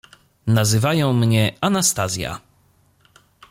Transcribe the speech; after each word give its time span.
"Nazywają 0.47 1.13
mnie 1.13 1.53
Anastazja." 1.61 2.39